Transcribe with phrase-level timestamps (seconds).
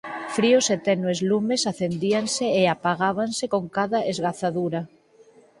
[0.35, 4.81] Fríos e tenues lumes acendíanse e apagábanse con cada esgazadura.